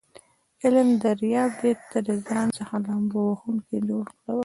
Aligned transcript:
علم 0.63 0.89
دریاب 1.03 1.51
دی 1.61 1.71
ته 1.89 1.97
دځان 2.09 2.47
څخه 2.57 2.75
لامبو 2.85 3.19
وهونکی 3.25 3.77
جوړ 3.89 4.05
کړه 4.17 4.31
س 4.35 4.39